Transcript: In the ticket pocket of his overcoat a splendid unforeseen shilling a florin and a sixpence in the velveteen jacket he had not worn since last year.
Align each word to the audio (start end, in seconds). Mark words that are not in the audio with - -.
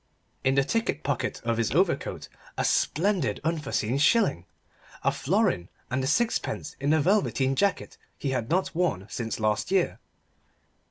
In 0.43 0.55
the 0.55 0.63
ticket 0.63 1.03
pocket 1.03 1.41
of 1.43 1.57
his 1.57 1.69
overcoat 1.73 2.27
a 2.57 2.65
splendid 2.65 3.39
unforeseen 3.43 3.99
shilling 3.99 4.47
a 5.03 5.11
florin 5.11 5.69
and 5.91 6.03
a 6.03 6.07
sixpence 6.07 6.75
in 6.79 6.89
the 6.89 6.99
velveteen 6.99 7.55
jacket 7.55 7.99
he 8.17 8.31
had 8.31 8.49
not 8.49 8.73
worn 8.73 9.05
since 9.11 9.39
last 9.39 9.69
year. 9.69 9.99